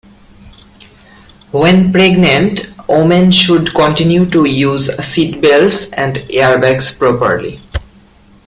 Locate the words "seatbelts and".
4.97-6.15